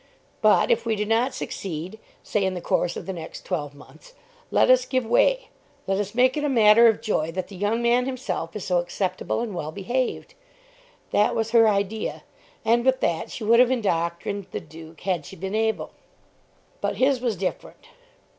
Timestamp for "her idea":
11.51-12.23